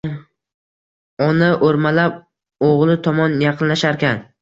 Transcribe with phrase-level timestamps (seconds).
[1.27, 2.19] Ona o‘rmalab
[2.73, 4.25] o‘g‘li tomon yaqinlasharkan